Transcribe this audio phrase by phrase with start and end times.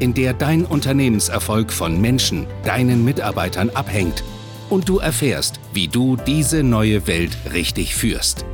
[0.00, 4.24] in der dein Unternehmenserfolg von Menschen, deinen Mitarbeitern abhängt
[4.68, 8.44] und du erfährst, wie du diese neue Welt richtig führst.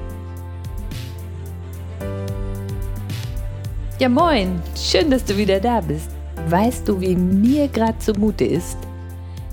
[3.99, 6.11] Ja moin, schön, dass du wieder da bist.
[6.49, 8.77] Weißt du, wie mir gerade zumute ist?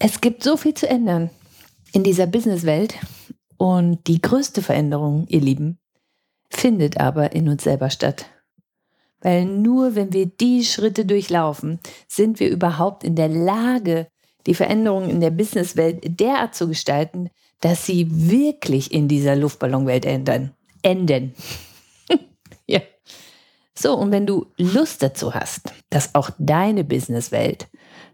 [0.00, 1.30] es gibt so viel zu ändern
[1.92, 2.96] in dieser Businesswelt.
[3.56, 5.78] Und die größte Veränderung, ihr Lieben,
[6.48, 8.24] findet aber in uns selber statt.
[9.20, 11.78] Weil nur wenn wir die Schritte durchlaufen,
[12.08, 14.08] sind wir überhaupt in der Lage,
[14.46, 17.28] die Veränderungen in der Businesswelt derart zu gestalten,
[17.60, 20.54] dass sie wirklich in dieser Luftballonwelt ändern.
[20.80, 21.34] Enden.
[22.66, 22.80] ja.
[23.74, 27.68] So, und wenn du Lust dazu hast, dass auch deine Businesswelt,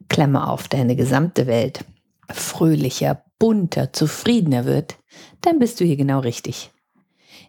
[0.09, 1.85] Klammer auf, deine gesamte Welt,
[2.31, 4.97] fröhlicher, bunter, zufriedener wird,
[5.41, 6.71] dann bist du hier genau richtig.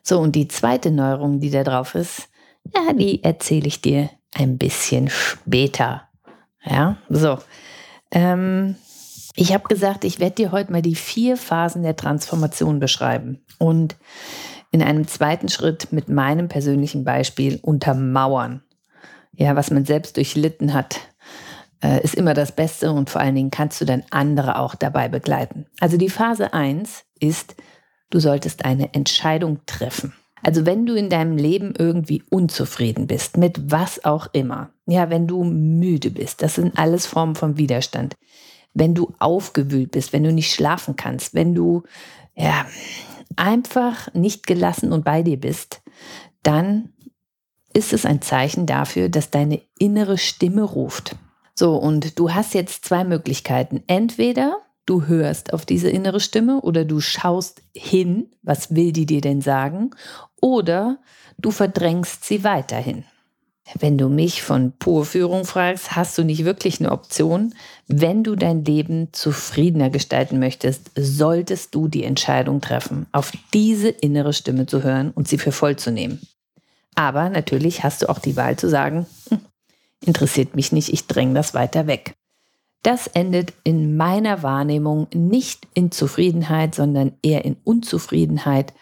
[0.02, 2.30] So, und die zweite Neuerung, die da drauf ist,
[2.74, 6.08] ja, die erzähle ich dir ein bisschen später.
[6.64, 7.36] Ja, so.
[8.10, 8.76] Ähm,
[9.36, 13.96] ich habe gesagt, ich werde dir heute mal die vier Phasen der Transformation beschreiben und
[14.74, 18.60] in einem zweiten Schritt mit meinem persönlichen Beispiel untermauern.
[19.36, 20.98] Ja, was man selbst durchlitten hat,
[21.80, 25.08] äh, ist immer das Beste und vor allen Dingen kannst du dann andere auch dabei
[25.08, 25.66] begleiten.
[25.78, 27.54] Also die Phase 1 ist,
[28.10, 30.12] du solltest eine Entscheidung treffen.
[30.42, 35.28] Also wenn du in deinem Leben irgendwie unzufrieden bist, mit was auch immer, ja, wenn
[35.28, 38.16] du müde bist, das sind alles Formen von Widerstand.
[38.72, 41.84] Wenn du aufgewühlt bist, wenn du nicht schlafen kannst, wenn du
[42.34, 42.66] ja,
[43.36, 45.82] einfach nicht gelassen und bei dir bist,
[46.42, 46.90] dann
[47.72, 51.16] ist es ein Zeichen dafür, dass deine innere Stimme ruft.
[51.54, 53.82] So, und du hast jetzt zwei Möglichkeiten.
[53.86, 59.20] Entweder du hörst auf diese innere Stimme oder du schaust hin, was will die dir
[59.20, 59.90] denn sagen,
[60.40, 60.98] oder
[61.38, 63.04] du verdrängst sie weiterhin.
[63.72, 67.54] Wenn du mich von Purführung fragst, hast du nicht wirklich eine Option.
[67.88, 74.34] Wenn du dein Leben zufriedener gestalten möchtest, solltest du die Entscheidung treffen, auf diese innere
[74.34, 76.20] Stimme zu hören und sie für voll zu nehmen.
[76.94, 79.40] Aber natürlich hast du auch die Wahl zu sagen, hm,
[80.04, 82.14] interessiert mich nicht, ich dränge das weiter weg.
[82.82, 88.74] Das endet in meiner Wahrnehmung nicht in Zufriedenheit, sondern eher in Unzufriedenheit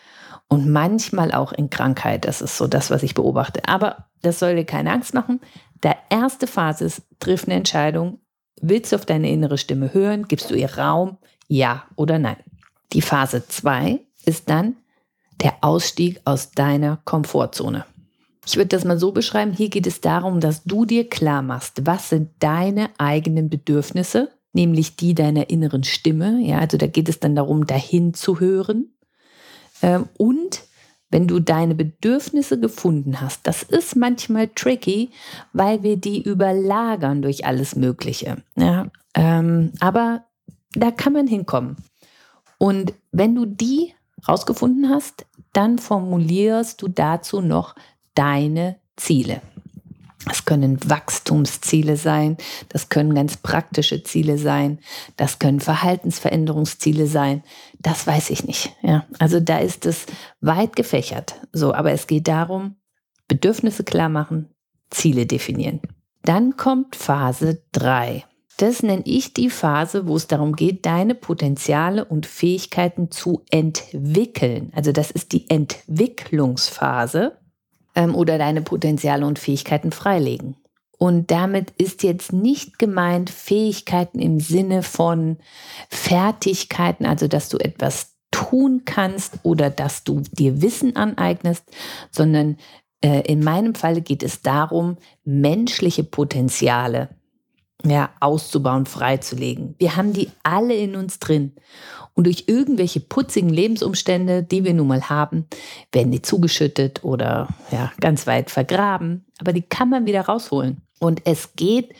[0.52, 2.26] und manchmal auch in Krankheit.
[2.26, 3.66] Das ist so das, was ich beobachte.
[3.66, 5.40] Aber das soll dir keine Angst machen.
[5.82, 8.18] Der erste Phase ist, triff eine Entscheidung.
[8.60, 10.28] Willst du auf deine innere Stimme hören?
[10.28, 11.16] Gibst du ihr Raum?
[11.48, 12.36] Ja oder nein?
[12.92, 14.76] Die Phase 2 ist dann
[15.42, 17.86] der Ausstieg aus deiner Komfortzone.
[18.44, 19.52] Ich würde das mal so beschreiben.
[19.52, 24.96] Hier geht es darum, dass du dir klar machst, was sind deine eigenen Bedürfnisse, nämlich
[24.96, 26.40] die deiner inneren Stimme.
[26.42, 28.91] Ja, also da geht es dann darum, dahin zu hören.
[29.82, 30.62] Ähm, und
[31.10, 35.10] wenn du deine Bedürfnisse gefunden hast, das ist manchmal tricky,
[35.52, 38.38] weil wir die überlagern durch alles Mögliche.
[38.56, 40.24] Ja, ähm, aber
[40.72, 41.76] da kann man hinkommen.
[42.56, 43.94] Und wenn du die
[44.26, 47.74] rausgefunden hast, dann formulierst du dazu noch
[48.14, 49.42] deine Ziele.
[50.26, 52.36] Das können Wachstumsziele sein,
[52.68, 54.78] das können ganz praktische Ziele sein,
[55.16, 57.42] das können Verhaltensveränderungsziele sein.
[57.80, 58.74] Das weiß ich nicht.
[58.82, 60.06] Ja, also da ist es
[60.40, 61.40] weit gefächert.
[61.52, 62.76] So, aber es geht darum,
[63.26, 64.48] Bedürfnisse klar machen,
[64.90, 65.80] Ziele definieren.
[66.22, 68.24] Dann kommt Phase 3.
[68.58, 74.70] Das nenne ich die Phase, wo es darum geht, deine Potenziale und Fähigkeiten zu entwickeln.
[74.74, 77.38] Also das ist die Entwicklungsphase
[77.94, 80.56] ähm, oder deine Potenziale und Fähigkeiten freilegen.
[80.98, 85.38] Und damit ist jetzt nicht gemeint Fähigkeiten im Sinne von
[85.88, 91.64] Fertigkeiten, also dass du etwas tun kannst oder dass du dir Wissen aneignest,
[92.10, 92.56] sondern
[93.02, 97.08] äh, in meinem Falle geht es darum, menschliche Potenziale
[97.84, 99.74] ja, auszubauen, freizulegen.
[99.78, 101.52] Wir haben die alle in uns drin.
[102.14, 105.46] Und durch irgendwelche putzigen Lebensumstände, die wir nun mal haben,
[105.92, 109.24] werden die zugeschüttet oder ja, ganz weit vergraben.
[109.38, 110.82] Aber die kann man wieder rausholen.
[110.98, 111.94] Und es geht,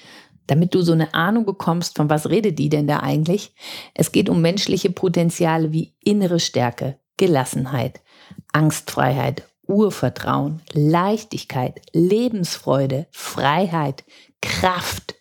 [0.47, 3.55] damit du so eine Ahnung bekommst, von was redet die denn da eigentlich?
[3.95, 8.01] Es geht um menschliche Potenziale wie innere Stärke, Gelassenheit,
[8.53, 14.05] Angstfreiheit, Urvertrauen, Leichtigkeit, Lebensfreude, Freiheit,
[14.43, 15.15] Kraft,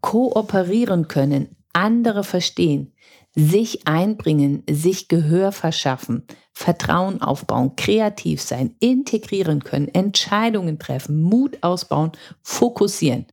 [0.00, 2.92] kooperieren können, andere verstehen,
[3.40, 12.12] sich einbringen, sich Gehör verschaffen, Vertrauen aufbauen, kreativ sein, integrieren können, Entscheidungen treffen, Mut ausbauen,
[12.42, 13.26] fokussieren.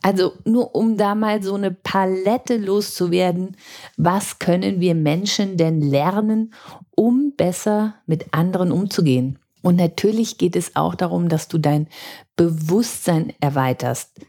[0.00, 3.56] Also nur um da mal so eine Palette loszuwerden,
[3.96, 6.52] was können wir Menschen denn lernen,
[6.94, 9.38] um besser mit anderen umzugehen?
[9.62, 11.88] Und natürlich geht es auch darum, dass du dein
[12.36, 14.20] Bewusstsein erweiterst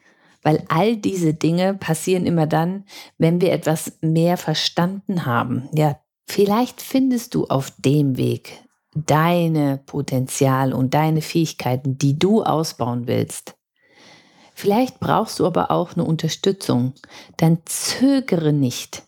[0.43, 2.85] weil all diese Dinge passieren immer dann,
[3.17, 5.69] wenn wir etwas mehr verstanden haben.
[5.73, 8.63] Ja, vielleicht findest du auf dem Weg
[8.95, 13.55] deine Potenzial und deine Fähigkeiten, die du ausbauen willst.
[14.53, 16.93] Vielleicht brauchst du aber auch eine Unterstützung.
[17.37, 19.03] Dann zögere nicht.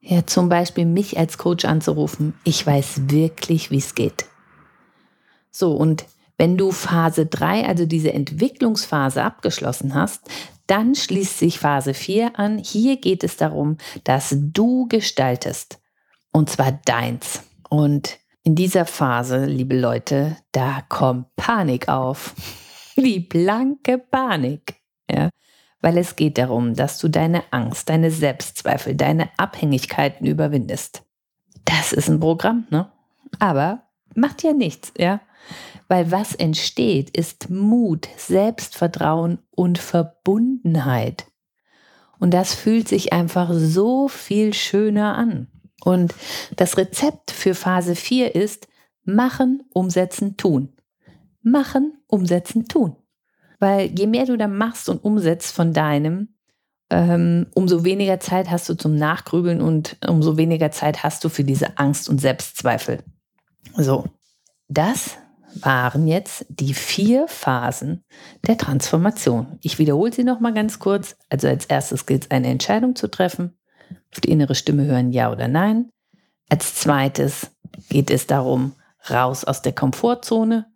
[0.00, 2.32] Ja, zum Beispiel mich als Coach anzurufen.
[2.44, 4.24] Ich weiß wirklich, wie es geht.
[5.50, 6.06] So, und
[6.38, 10.22] wenn du Phase 3, also diese Entwicklungsphase abgeschlossen hast,
[10.68, 12.58] dann schließt sich Phase 4 an.
[12.58, 15.80] Hier geht es darum, dass du gestaltest.
[16.30, 17.42] Und zwar deins.
[17.68, 22.34] Und in dieser Phase, liebe Leute, da kommt Panik auf.
[22.96, 24.76] Die blanke Panik.
[25.10, 25.30] Ja?
[25.80, 31.02] Weil es geht darum, dass du deine Angst, deine Selbstzweifel, deine Abhängigkeiten überwindest.
[31.64, 32.90] Das ist ein Programm, ne?
[33.38, 33.82] Aber
[34.14, 35.20] macht ja nichts, ja?
[35.88, 41.26] Weil was entsteht, ist Mut, Selbstvertrauen und Verbundenheit.
[42.18, 45.48] Und das fühlt sich einfach so viel schöner an.
[45.82, 46.14] Und
[46.56, 48.68] das Rezept für Phase 4 ist
[49.04, 50.74] machen, umsetzen, tun.
[51.42, 52.96] Machen, umsetzen, tun.
[53.58, 56.34] Weil je mehr du da machst und umsetzt von deinem,
[56.90, 61.44] ähm, umso weniger Zeit hast du zum Nachgrübeln und umso weniger Zeit hast du für
[61.44, 63.02] diese Angst und Selbstzweifel.
[63.76, 64.06] So,
[64.68, 65.18] das
[65.54, 68.04] waren jetzt die vier Phasen
[68.46, 69.58] der Transformation.
[69.62, 71.16] Ich wiederhole sie noch mal ganz kurz.
[71.28, 73.58] Also als erstes gilt es, eine Entscheidung zu treffen.
[74.12, 75.90] Auf die innere Stimme hören, ja oder nein.
[76.48, 77.50] Als zweites
[77.88, 78.72] geht es darum,
[79.10, 80.66] raus aus der Komfortzone,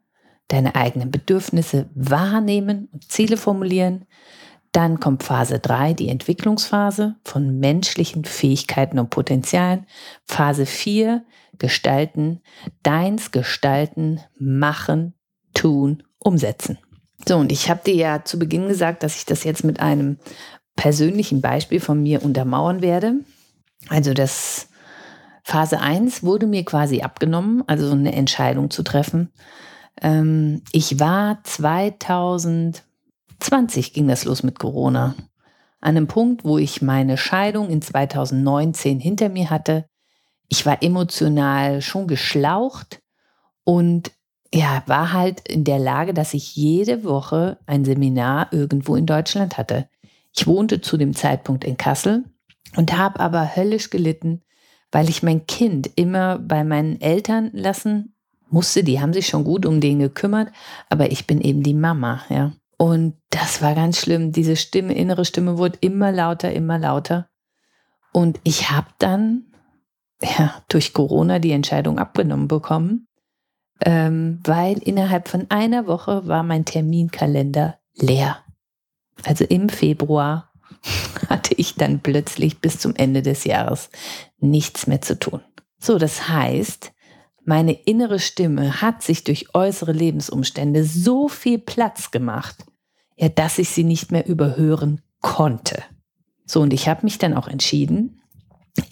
[0.48, 4.06] deine eigenen Bedürfnisse wahrnehmen und Ziele formulieren.
[4.72, 9.86] Dann kommt Phase 3, die Entwicklungsphase von menschlichen Fähigkeiten und Potenzialen.
[10.24, 11.24] Phase 4,
[11.58, 12.40] gestalten,
[12.82, 15.14] deins gestalten, machen,
[15.54, 16.78] tun, umsetzen.
[17.26, 20.18] So, und ich habe dir ja zu Beginn gesagt, dass ich das jetzt mit einem
[20.76, 23.14] persönlichen Beispiel von mir untermauern werde.
[23.88, 24.68] Also das
[25.44, 29.32] Phase 1 wurde mir quasi abgenommen, also so eine Entscheidung zu treffen.
[30.00, 35.14] Ähm, ich war 2020 ging das los mit Corona.
[35.80, 39.86] An einem Punkt, wo ich meine Scheidung in 2019 hinter mir hatte,
[40.48, 43.00] ich war emotional schon geschlaucht
[43.64, 44.12] und
[44.54, 49.56] ja, war halt in der Lage, dass ich jede Woche ein Seminar irgendwo in Deutschland
[49.56, 49.88] hatte.
[50.34, 52.24] Ich wohnte zu dem Zeitpunkt in Kassel
[52.76, 54.42] und habe aber höllisch gelitten,
[54.90, 58.14] weil ich mein Kind immer bei meinen Eltern lassen
[58.50, 60.52] musste, die haben sich schon gut um den gekümmert,
[60.90, 62.52] aber ich bin eben die Mama, ja.
[62.76, 64.32] Und das war ganz schlimm.
[64.32, 67.28] Diese Stimme, innere Stimme wurde immer lauter, immer lauter.
[68.12, 69.44] Und ich habe dann
[70.22, 73.06] ja, durch Corona die Entscheidung abgenommen bekommen,
[73.84, 78.38] ähm, weil innerhalb von einer Woche war mein Terminkalender leer.
[79.24, 80.52] Also im Februar
[81.28, 83.90] hatte ich dann plötzlich bis zum Ende des Jahres
[84.38, 85.40] nichts mehr zu tun.
[85.78, 86.92] So, das heißt,
[87.44, 92.64] meine innere Stimme hat sich durch äußere Lebensumstände so viel Platz gemacht,
[93.16, 95.82] ja, dass ich sie nicht mehr überhören konnte.
[96.46, 98.21] So, und ich habe mich dann auch entschieden,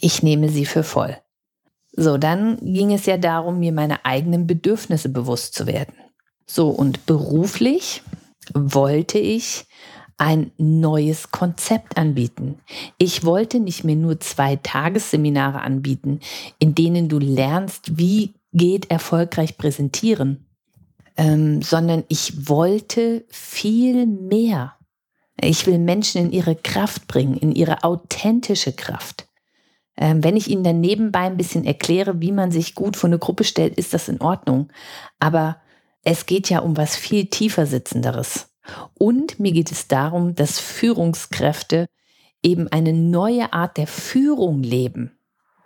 [0.01, 1.17] ich nehme sie für voll.
[1.93, 5.95] So, dann ging es ja darum, mir meine eigenen Bedürfnisse bewusst zu werden.
[6.47, 8.03] So, und beruflich
[8.55, 9.67] wollte ich
[10.21, 12.59] ein neues Konzept anbieten.
[12.99, 16.21] Ich wollte nicht mehr nur zwei Tagesseminare anbieten,
[16.59, 20.47] in denen du lernst, wie geht erfolgreich präsentieren,
[21.17, 24.75] ähm, sondern ich wollte viel mehr.
[25.41, 29.30] Ich will Menschen in ihre Kraft bringen, in ihre authentische Kraft.
[30.01, 33.19] Ähm, wenn ich ihnen dann nebenbei ein bisschen erkläre, wie man sich gut vor eine
[33.19, 34.73] Gruppe stellt, ist das in Ordnung.
[35.21, 35.59] Aber
[36.03, 38.49] es geht ja um was viel tiefer sitzenderes.
[38.95, 41.87] Und mir geht es darum, dass Führungskräfte
[42.43, 45.19] eben eine neue Art der Führung leben.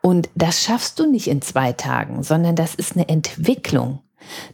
[0.03, 4.01] Und das schaffst du nicht in zwei Tagen, sondern das ist eine Entwicklung.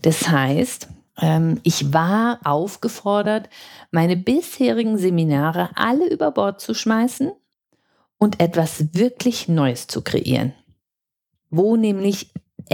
[0.02, 0.88] Das heißt,
[1.20, 3.48] ähm, ich war aufgefordert,
[3.90, 7.32] meine bisherigen Seminare alle über Bord zu schmeißen
[8.20, 10.52] und etwas wirklich Neues zu kreieren,
[11.50, 12.32] wo nämlich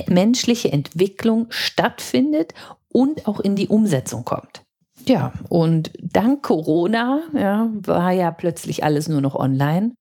[0.08, 2.52] menschliche Entwicklung stattfindet
[2.88, 4.62] und auch in die Umsetzung kommt.
[5.06, 9.94] Ja, und dank Corona ja, war ja plötzlich alles nur noch online.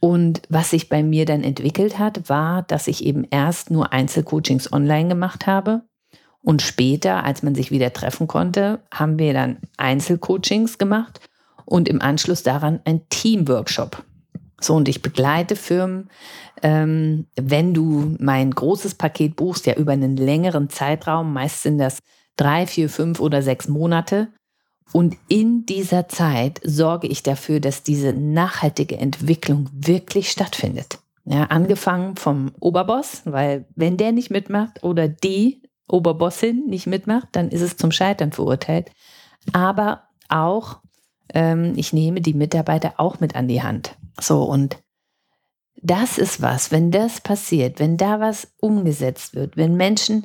[0.00, 4.70] Und was sich bei mir dann entwickelt hat, war, dass ich eben erst nur Einzelcoachings
[4.72, 5.82] online gemacht habe.
[6.42, 11.20] Und später, als man sich wieder treffen konnte, haben wir dann Einzelcoachings gemacht
[11.64, 14.04] und im Anschluss daran ein Teamworkshop.
[14.64, 16.08] So, und ich begleite Firmen,
[16.62, 21.98] ähm, wenn du mein großes Paket buchst, ja über einen längeren Zeitraum, meist sind das
[22.36, 24.28] drei, vier, fünf oder sechs Monate.
[24.92, 30.98] Und in dieser Zeit sorge ich dafür, dass diese nachhaltige Entwicklung wirklich stattfindet.
[31.26, 37.48] Ja, angefangen vom Oberboss, weil wenn der nicht mitmacht oder die Oberbossin nicht mitmacht, dann
[37.48, 38.90] ist es zum Scheitern verurteilt.
[39.52, 40.80] Aber auch,
[41.32, 43.96] ähm, ich nehme die Mitarbeiter auch mit an die Hand.
[44.20, 44.78] So, und
[45.82, 50.24] das ist was, wenn das passiert, wenn da was umgesetzt wird, wenn Menschen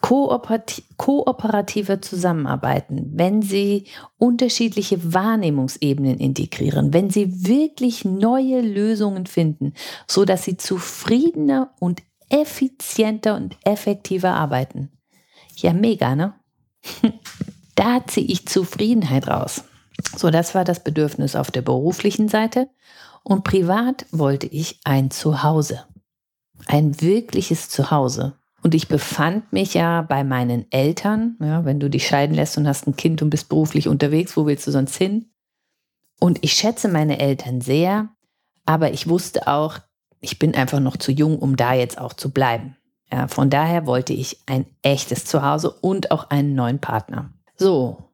[0.00, 3.86] kooperativer zusammenarbeiten, wenn sie
[4.18, 9.74] unterschiedliche Wahrnehmungsebenen integrieren, wenn sie wirklich neue Lösungen finden,
[10.08, 14.90] so dass sie zufriedener und effizienter und effektiver arbeiten.
[15.54, 16.34] Ja, mega, ne?
[17.76, 19.62] da ziehe ich Zufriedenheit raus.
[20.16, 22.68] So, das war das Bedürfnis auf der beruflichen Seite.
[23.22, 25.84] Und privat wollte ich ein Zuhause.
[26.66, 28.34] Ein wirkliches Zuhause.
[28.62, 31.36] Und ich befand mich ja bei meinen Eltern.
[31.40, 34.46] Ja, wenn du dich scheiden lässt und hast ein Kind und bist beruflich unterwegs, wo
[34.46, 35.30] willst du sonst hin?
[36.20, 38.08] Und ich schätze meine Eltern sehr,
[38.64, 39.78] aber ich wusste auch,
[40.20, 42.76] ich bin einfach noch zu jung, um da jetzt auch zu bleiben.
[43.10, 47.32] Ja, von daher wollte ich ein echtes Zuhause und auch einen neuen Partner.
[47.56, 48.11] So,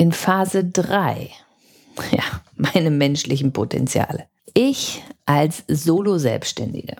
[0.00, 1.30] in Phase 3,
[2.10, 2.22] ja,
[2.54, 4.28] meine menschlichen Potenziale.
[4.54, 6.96] Ich als Solo-Selbstständige,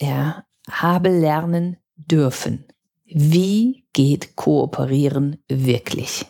[0.00, 2.64] ja, habe lernen dürfen.
[3.04, 6.24] Wie geht Kooperieren wirklich?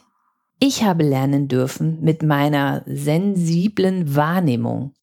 [0.58, 4.94] Ich habe lernen dürfen mit meiner sensiblen Wahrnehmung,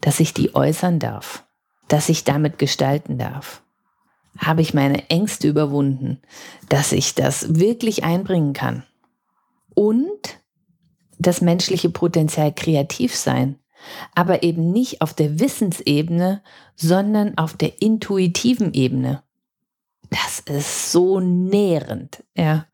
[0.00, 1.44] dass ich die äußern darf,
[1.88, 3.62] dass ich damit gestalten darf.
[4.38, 6.22] Habe ich meine Ängste überwunden,
[6.70, 8.84] dass ich das wirklich einbringen kann.
[9.74, 10.37] Und
[11.18, 13.58] das menschliche Potenzial kreativ sein,
[14.14, 16.42] aber eben nicht auf der Wissensebene,
[16.76, 19.22] sondern auf der intuitiven Ebene
[20.10, 22.24] das ist so nährend.
[22.36, 22.66] Ja.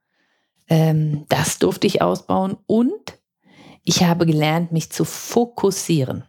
[0.68, 3.18] Ähm, das durfte ich ausbauen und
[3.82, 6.24] ich habe gelernt, mich zu fokussieren.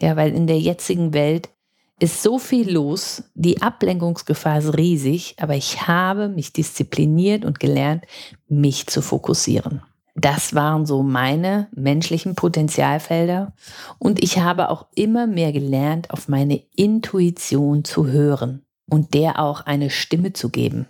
[0.00, 1.50] Ja, weil in der jetzigen Welt
[1.98, 8.06] ist so viel los, die Ablenkungsgefahr ist riesig, aber ich habe mich diszipliniert und gelernt,
[8.48, 9.82] mich zu fokussieren.
[10.14, 13.52] Das waren so meine menschlichen Potenzialfelder
[13.98, 19.62] und ich habe auch immer mehr gelernt, auf meine Intuition zu hören und der auch
[19.62, 20.86] eine Stimme zu geben.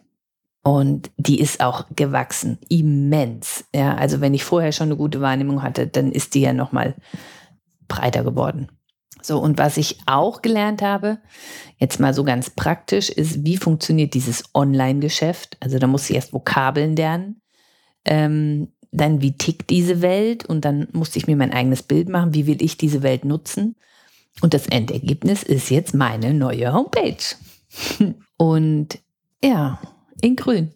[0.62, 3.64] Und die ist auch gewachsen, immens.
[3.74, 6.72] Ja, also wenn ich vorher schon eine gute Wahrnehmung hatte, dann ist die ja noch
[6.72, 6.94] mal
[7.88, 8.68] breiter geworden.
[9.22, 11.18] So, und was ich auch gelernt habe,
[11.76, 15.56] jetzt mal so ganz praktisch, ist, wie funktioniert dieses Online-Geschäft?
[15.60, 17.40] Also da muss ich erst Vokabeln lernen.
[18.04, 20.44] Ähm, dann, wie tickt diese Welt?
[20.44, 23.76] Und dann musste ich mir mein eigenes Bild machen, wie will ich diese Welt nutzen?
[24.40, 27.16] Und das Endergebnis ist jetzt meine neue Homepage.
[28.36, 28.98] Und
[29.42, 29.80] ja,
[30.20, 30.72] in grün.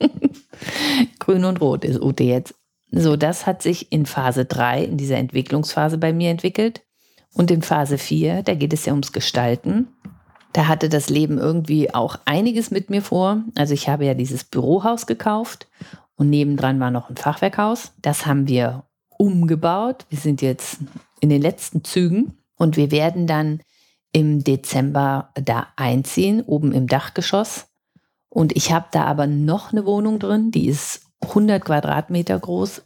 [1.18, 2.54] grün und rot ist Ute jetzt.
[2.90, 6.82] So, das hat sich in Phase 3, in dieser Entwicklungsphase bei mir entwickelt.
[7.32, 9.88] Und in Phase 4, da geht es ja ums Gestalten.
[10.52, 13.42] Da hatte das Leben irgendwie auch einiges mit mir vor.
[13.56, 15.66] Also ich habe ja dieses Bürohaus gekauft
[16.16, 17.92] und nebendran war noch ein Fachwerkhaus.
[18.00, 20.06] Das haben wir umgebaut.
[20.10, 20.78] Wir sind jetzt
[21.20, 23.60] in den letzten Zügen und wir werden dann
[24.12, 27.66] im Dezember da einziehen, oben im Dachgeschoss.
[28.28, 32.82] Und ich habe da aber noch eine Wohnung drin, die ist 100 Quadratmeter groß,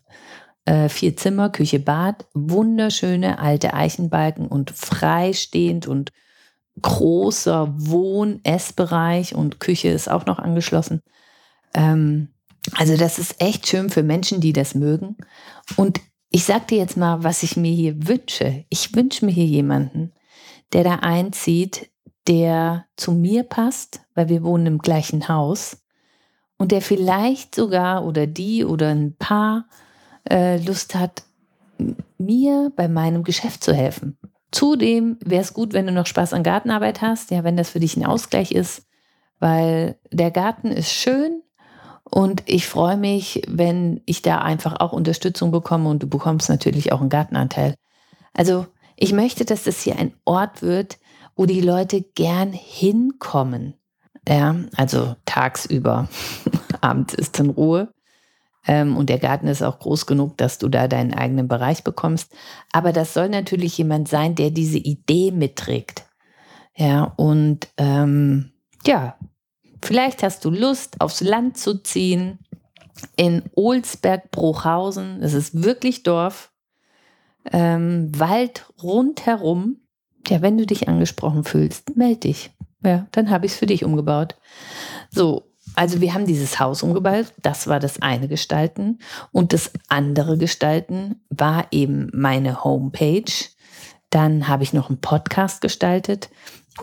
[0.65, 6.13] äh, vier Zimmer, Küche, Bad, wunderschöne alte Eichenbalken und freistehend und
[6.81, 11.03] großer Wohn-Essbereich und Küche ist auch noch angeschlossen.
[11.75, 12.29] Ähm,
[12.75, 15.17] also das ist echt schön für Menschen, die das mögen.
[15.77, 18.65] Und ich sag dir jetzt mal, was ich mir hier wünsche.
[18.69, 20.13] Ich wünsche mir hier jemanden,
[20.73, 21.91] der da einzieht,
[22.27, 25.83] der zu mir passt, weil wir wohnen im gleichen Haus
[26.59, 29.67] und der vielleicht sogar oder die oder ein Paar
[30.29, 31.23] äh, Lust hat,
[32.19, 34.19] mir bei meinem Geschäft zu helfen.
[34.51, 37.81] Zudem wäre es gut, wenn du noch Spaß an Gartenarbeit hast, ja, wenn das für
[37.81, 38.87] dich ein Ausgleich ist,
[39.39, 41.43] weil der Garten ist schön
[42.11, 46.93] und ich freue mich, wenn ich da einfach auch Unterstützung bekomme und du bekommst natürlich
[46.93, 47.75] auch einen Gartenanteil.
[48.33, 50.99] Also ich möchte, dass das hier ein Ort wird,
[51.37, 53.75] wo die Leute gern hinkommen.
[54.27, 56.09] Ja, also tagsüber.
[56.81, 57.93] Abends ist dann Ruhe.
[58.67, 62.35] Ähm, und der Garten ist auch groß genug, dass du da deinen eigenen Bereich bekommst.
[62.73, 66.05] Aber das soll natürlich jemand sein, der diese Idee mitträgt.
[66.77, 68.53] Ja, und ähm,
[68.87, 69.17] ja,
[69.83, 72.39] vielleicht hast du Lust, aufs Land zu ziehen.
[73.17, 75.23] In Olsberg-Bruchhausen.
[75.23, 76.51] Es ist wirklich Dorf
[77.53, 79.77] ähm, Wald rundherum.
[80.27, 82.51] Ja, wenn du dich angesprochen fühlst, melde dich.
[82.85, 84.37] Ja, dann habe ich es für dich umgebaut.
[85.11, 88.99] So, also wir haben dieses Haus umgebaut, das war das eine Gestalten.
[89.33, 93.33] Und das andere Gestalten war eben meine Homepage.
[94.11, 96.31] Dann habe ich noch einen Podcast gestaltet.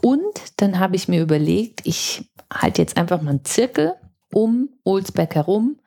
[0.01, 0.23] Und
[0.57, 3.93] dann habe ich mir überlegt, ich halte jetzt einfach mal einen Zirkel
[4.33, 5.79] um Olsberg herum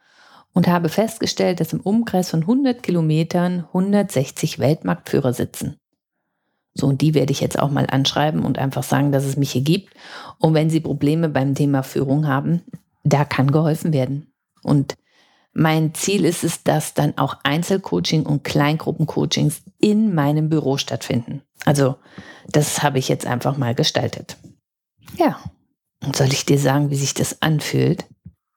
[0.52, 5.76] und habe festgestellt, dass im Umkreis von 100 Kilometern 160 Weltmarktführer sitzen.
[6.74, 9.50] So, und die werde ich jetzt auch mal anschreiben und einfach sagen, dass es mich
[9.52, 9.92] hier gibt.
[10.38, 12.62] Und wenn Sie Probleme beim Thema Führung haben,
[13.02, 14.32] da kann geholfen werden.
[14.62, 14.96] Und
[15.52, 21.42] mein Ziel ist es, dass dann auch Einzelcoaching und Kleingruppencoachings in meinem Büro stattfinden.
[21.64, 21.96] Also,
[22.46, 24.36] das habe ich jetzt einfach mal gestaltet.
[25.16, 25.38] Ja.
[26.04, 28.06] Und soll ich dir sagen, wie sich das anfühlt?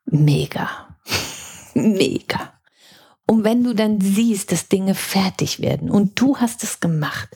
[0.06, 0.70] Mega.
[1.74, 2.54] mega.
[3.28, 7.30] Und wenn du dann siehst, dass Dinge fertig werden und du hast es gemacht,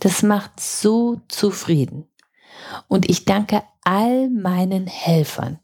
[0.00, 2.06] das macht so zufrieden.
[2.86, 5.58] Und ich danke all meinen Helfern,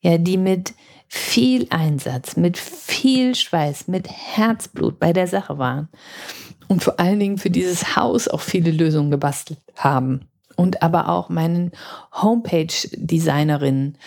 [0.00, 0.74] ja, die mit
[1.08, 5.88] viel Einsatz, mit viel Schweiß, mit Herzblut bei der Sache waren
[6.72, 10.30] und vor allen Dingen für dieses Haus auch viele Lösungen gebastelt haben.
[10.56, 11.72] Und aber auch meinen
[12.14, 13.98] Homepage-Designerinnen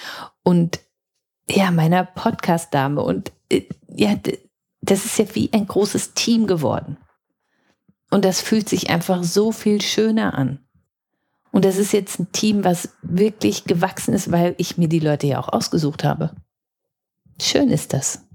[0.41, 0.79] und
[1.47, 4.15] ja, meiner Podcast-Dame und äh, ja,
[4.81, 6.97] das ist ja wie ein großes Team geworden.
[8.09, 10.57] Und das fühlt sich einfach so viel schöner an.
[11.51, 15.27] Und das ist jetzt ein Team, was wirklich gewachsen ist, weil ich mir die Leute
[15.27, 16.35] ja auch ausgesucht habe.
[17.39, 18.25] Schön ist das.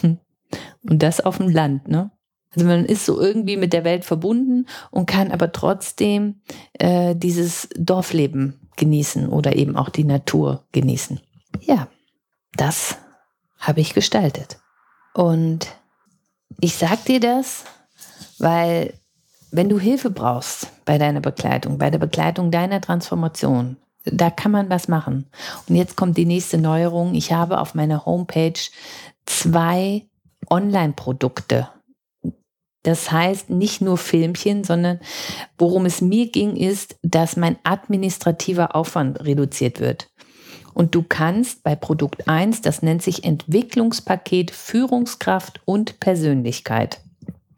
[0.02, 2.10] Und das auf dem Land, ne?
[2.54, 6.40] Also man ist so irgendwie mit der Welt verbunden und kann aber trotzdem
[6.74, 11.20] äh, dieses Dorfleben genießen oder eben auch die Natur genießen.
[11.60, 11.88] Ja,
[12.56, 12.96] das
[13.58, 14.58] habe ich gestaltet.
[15.14, 15.68] Und
[16.60, 17.64] ich sag dir das,
[18.38, 18.94] weil
[19.50, 24.70] wenn du Hilfe brauchst bei deiner Begleitung, bei der Begleitung deiner Transformation, da kann man
[24.70, 25.26] was machen.
[25.68, 27.14] Und jetzt kommt die nächste Neuerung.
[27.14, 28.58] Ich habe auf meiner Homepage
[29.26, 30.06] zwei
[30.50, 31.68] Online-Produkte.
[32.82, 35.00] Das heißt nicht nur Filmchen, sondern
[35.56, 40.08] worum es mir ging, ist, dass mein administrativer Aufwand reduziert wird.
[40.74, 47.00] Und du kannst bei Produkt 1, das nennt sich Entwicklungspaket Führungskraft und Persönlichkeit.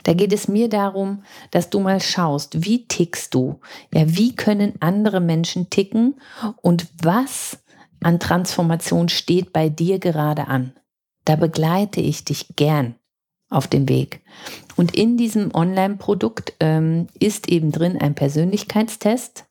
[0.02, 3.60] Da geht es mir darum, dass du mal schaust, wie tickst du?
[3.92, 6.16] Ja, wie können andere Menschen ticken
[6.60, 7.58] und was
[8.02, 10.74] an Transformation steht bei dir gerade an?
[11.24, 12.96] Da begleite ich dich gern
[13.48, 14.20] auf dem Weg.
[14.76, 19.46] Und in diesem Online-Produkt ähm, ist eben drin ein Persönlichkeitstest.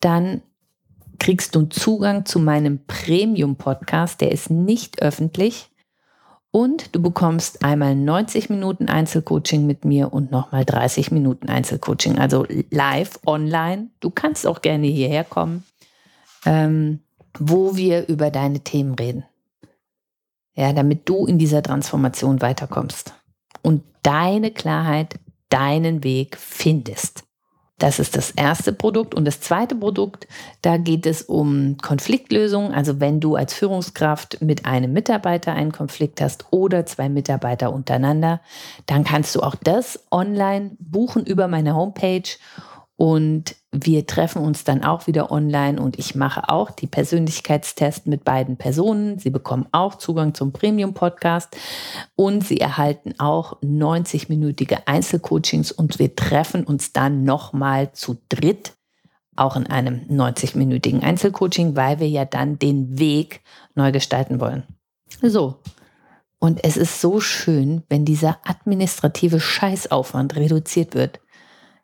[0.00, 0.42] Dann
[1.18, 5.70] kriegst du Zugang zu meinem Premium-Podcast, der ist nicht öffentlich.
[6.50, 12.46] Und du bekommst einmal 90 Minuten Einzelcoaching mit mir und nochmal 30 Minuten Einzelcoaching, also
[12.70, 13.90] live, online.
[14.00, 15.64] Du kannst auch gerne hierher kommen,
[16.46, 17.00] ähm,
[17.38, 19.24] wo wir über deine Themen reden.
[20.54, 23.12] Ja, damit du in dieser Transformation weiterkommst
[23.62, 25.18] und deine Klarheit,
[25.48, 27.24] deinen Weg findest.
[27.78, 29.14] Das ist das erste Produkt.
[29.14, 30.26] Und das zweite Produkt,
[30.62, 32.74] da geht es um Konfliktlösung.
[32.74, 38.40] Also wenn du als Führungskraft mit einem Mitarbeiter einen Konflikt hast oder zwei Mitarbeiter untereinander,
[38.86, 42.28] dann kannst du auch das online buchen über meine Homepage
[42.96, 48.24] und wir treffen uns dann auch wieder online und ich mache auch die Persönlichkeitstests mit
[48.24, 49.18] beiden Personen.
[49.18, 51.54] Sie bekommen auch Zugang zum Premium-Podcast
[52.16, 58.72] und sie erhalten auch 90-minütige Einzelcoachings und wir treffen uns dann nochmal zu dritt,
[59.36, 63.42] auch in einem 90-minütigen Einzelcoaching, weil wir ja dann den Weg
[63.74, 64.62] neu gestalten wollen.
[65.20, 65.56] So.
[66.40, 71.20] Und es ist so schön, wenn dieser administrative Scheißaufwand reduziert wird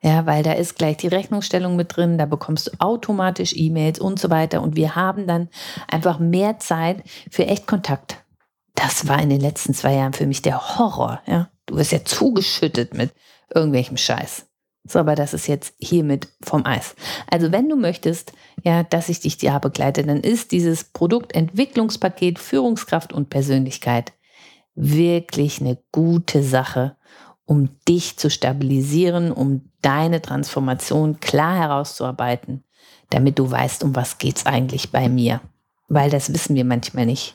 [0.04, 4.20] ja, weil da ist gleich die Rechnungsstellung mit drin, da bekommst du automatisch E-Mails und
[4.20, 4.60] so weiter.
[4.60, 5.48] Und wir haben dann
[5.88, 8.22] einfach mehr Zeit für echt Kontakt.
[8.74, 11.22] Das war in den letzten zwei Jahren für mich der Horror.
[11.26, 13.14] Ja, du wirst ja zugeschüttet mit
[13.54, 14.46] irgendwelchem Scheiß.
[14.86, 16.94] So, aber das ist jetzt hiermit vom Eis.
[17.30, 23.14] Also wenn du möchtest, ja, dass ich dich da begleite, dann ist dieses Produktentwicklungspaket Führungskraft
[23.14, 24.12] und Persönlichkeit
[24.74, 26.96] wirklich eine gute Sache
[27.46, 32.64] um dich zu stabilisieren, um deine Transformation klar herauszuarbeiten,
[33.11, 35.40] damit du weißt, um was geht's eigentlich bei mir.
[35.88, 37.35] Weil das wissen wir manchmal nicht.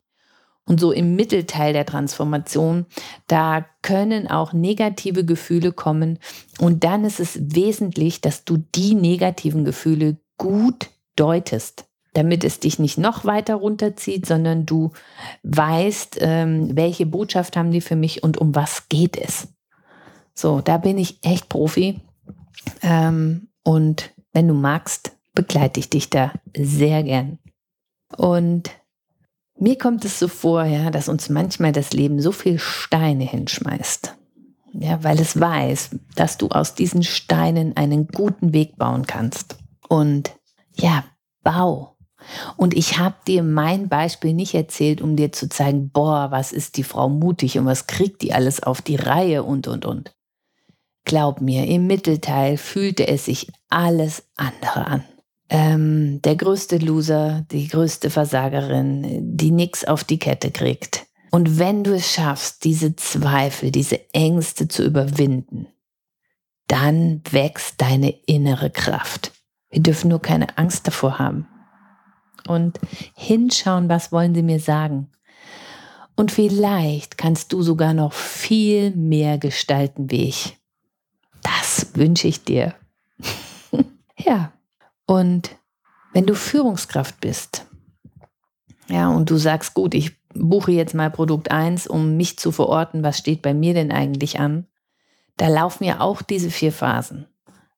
[0.65, 2.85] Und so im Mittelteil der Transformation,
[3.25, 6.19] da können auch negative Gefühle kommen.
[6.59, 12.77] Und dann ist es wesentlich, dass du die negativen Gefühle gut deutest, damit es dich
[12.77, 14.91] nicht noch weiter runterzieht, sondern du
[15.41, 19.47] weißt, ähm, welche Botschaft haben die für mich und um was geht es.
[20.39, 21.99] So, da bin ich echt Profi.
[22.81, 27.39] Ähm, und wenn du magst, begleite ich dich da sehr gern.
[28.15, 28.69] Und
[29.57, 34.15] mir kommt es so vor, ja, dass uns manchmal das Leben so viel Steine hinschmeißt.
[34.71, 39.57] Ja, weil es weiß, dass du aus diesen Steinen einen guten Weg bauen kannst.
[39.89, 40.31] Und
[40.73, 41.03] ja,
[41.43, 41.97] bau.
[42.55, 46.77] Und ich habe dir mein Beispiel nicht erzählt, um dir zu zeigen, boah, was ist
[46.77, 50.13] die Frau mutig und was kriegt die alles auf die Reihe und, und, und.
[51.09, 55.03] Glaub mir, im Mittelteil fühlte es sich alles andere an.
[55.49, 61.07] Ähm, der größte Loser, die größte Versagerin, die nichts auf die Kette kriegt.
[61.31, 65.65] Und wenn du es schaffst, diese Zweifel, diese Ängste zu überwinden,
[66.67, 69.31] dann wächst deine innere Kraft.
[69.71, 71.47] Wir dürfen nur keine Angst davor haben.
[72.47, 72.79] Und
[73.15, 75.09] hinschauen, was wollen sie mir sagen.
[76.15, 80.58] Und vielleicht kannst du sogar noch viel mehr gestalten wie ich.
[81.95, 82.75] Wünsche ich dir.
[84.17, 84.51] ja,
[85.05, 85.55] und
[86.13, 87.65] wenn du Führungskraft bist,
[88.87, 93.03] ja, und du sagst, gut, ich buche jetzt mal Produkt 1, um mich zu verorten,
[93.03, 94.67] was steht bei mir denn eigentlich an,
[95.37, 97.27] da laufen ja auch diese vier Phasen.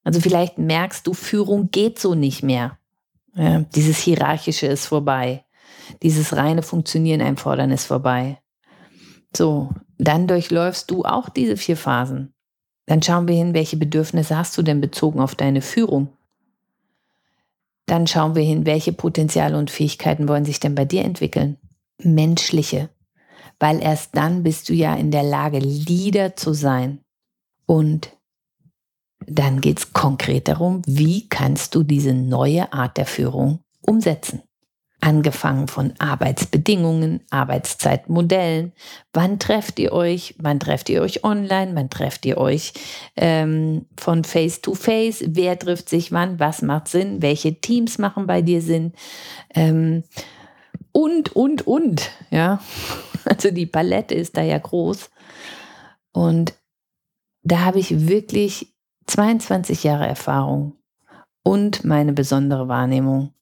[0.04, 2.78] Also vielleicht merkst du, Führung geht so nicht mehr.
[3.36, 5.46] Ja, dieses Hierarchische ist vorbei.
[6.02, 8.40] Dieses reine Funktionieren einfordern ist vorbei.
[9.36, 12.34] So, dann durchläufst du auch diese vier Phasen.
[12.86, 16.10] Dann schauen wir hin, welche Bedürfnisse hast du denn bezogen auf deine Führung?
[17.86, 21.58] Dann schauen wir hin, welche Potenziale und Fähigkeiten wollen sich denn bei dir entwickeln?
[22.02, 22.89] Menschliche.
[23.60, 27.00] Weil erst dann bist du ja in der Lage, Leader zu sein.
[27.65, 28.17] Und
[29.28, 34.41] dann geht es konkret darum, wie kannst du diese neue Art der Führung umsetzen?
[35.04, 38.72] Angefangen von Arbeitsbedingungen, Arbeitszeitmodellen.
[39.14, 40.36] Wann trefft ihr euch?
[40.38, 41.72] Wann trefft ihr euch online?
[41.74, 42.74] Wann trefft ihr euch
[43.16, 45.24] ähm, von Face to Face?
[45.28, 46.40] Wer trifft sich wann?
[46.40, 47.24] Was macht Sinn?
[47.24, 48.94] Welche Teams machen bei dir Sinn?
[49.56, 50.04] Ähm,
[50.92, 52.12] und, und, und.
[52.30, 52.62] Ja,
[53.26, 55.10] also die Palette ist da ja groß.
[56.12, 56.54] Und
[57.44, 58.68] da habe ich wirklich
[59.08, 60.76] 22 Jahre Erfahrung
[61.44, 63.34] und meine besondere Wahrnehmung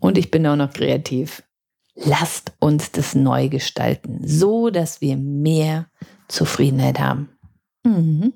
[0.00, 1.42] und ich bin auch noch kreativ.
[1.94, 5.88] Lasst uns das neu gestalten, so dass wir mehr
[6.28, 7.28] Zufriedenheit haben.
[7.84, 8.32] Mhm.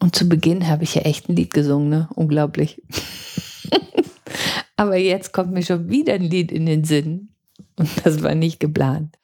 [0.00, 2.08] Und zu Beginn habe ich ja echt ein Lied gesungen, ne?
[2.14, 2.82] Unglaublich.
[4.76, 7.30] Aber jetzt kommt mir schon wieder ein Lied in den Sinn.
[7.76, 9.16] Und das war nicht geplant.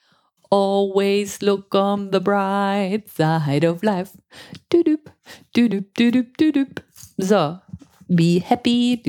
[0.50, 4.16] Always look on the bright side of life.
[4.72, 5.10] Düdüp,
[5.56, 6.82] Düdüp, düdüp, düdüp.
[7.16, 7.58] So,
[8.08, 9.00] be happy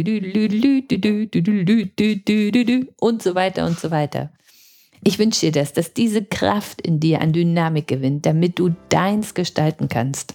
[2.99, 4.29] und so weiter und so weiter.
[5.05, 9.33] Ich wünsche dir das, dass diese Kraft in dir an Dynamik gewinnt, damit du deins
[9.33, 10.33] gestalten kannst.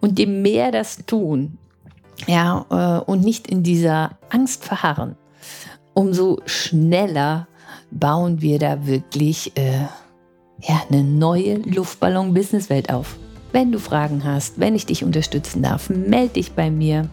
[0.00, 1.58] Und je mehr das tun,
[2.26, 5.16] ja, äh, und nicht in dieser Angst verharren,
[5.94, 7.48] umso schneller
[7.90, 9.86] bauen wir da wirklich äh,
[10.60, 13.16] ja, eine neue Luftballon-Businesswelt auf.
[13.54, 17.08] Wenn du Fragen hast, wenn ich dich unterstützen darf, melde dich bei mir.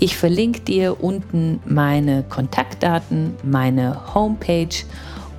[0.00, 4.74] Ich verlinke dir unten meine Kontaktdaten, meine Homepage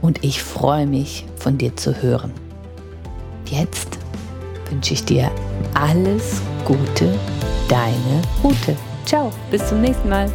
[0.01, 2.31] und ich freue mich, von dir zu hören.
[3.47, 3.99] Jetzt
[4.69, 5.29] wünsche ich dir
[5.73, 7.19] alles Gute,
[7.67, 8.77] deine Ute.
[9.03, 10.31] Ciao, bis zum nächsten Mal.